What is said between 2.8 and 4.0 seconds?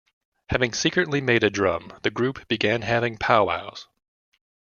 having powwows.